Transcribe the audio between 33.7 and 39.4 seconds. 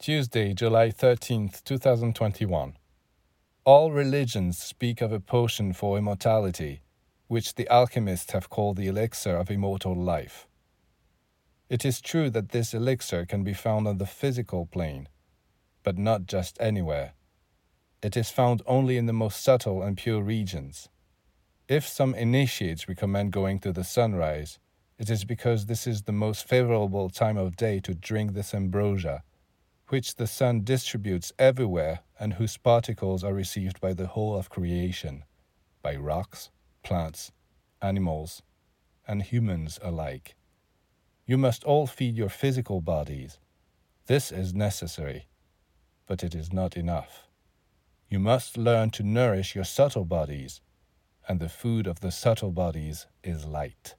by the whole of creation, by rocks, plants, animals, and